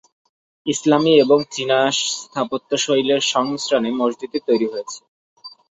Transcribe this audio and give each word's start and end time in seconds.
ইসলামি 0.65 1.13
এবং 1.15 1.39
চীনা 1.51 1.79
স্থাপত্যশৈলীর 2.13 3.21
সংমিশ্রণে 3.31 3.89
মসজিদটি 3.99 4.39
তৈরি 4.47 4.67
হয়েছে। 4.67 4.99